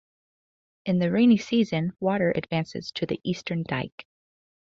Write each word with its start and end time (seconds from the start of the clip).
In 0.83 0.97
the 0.97 1.11
rainy 1.11 1.37
season, 1.37 1.93
water 1.99 2.31
advances 2.35 2.91
to 2.93 3.05
the 3.05 3.21
eastern 3.23 3.61
dike. 3.61 4.07